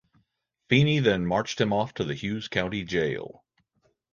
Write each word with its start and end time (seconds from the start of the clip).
Feeney 0.67 0.97
then 0.97 1.27
marched 1.27 1.61
him 1.61 1.71
off 1.71 1.93
to 1.93 2.03
the 2.03 2.15
Hughes 2.15 2.47
County 2.47 2.83
jail. 2.83 3.43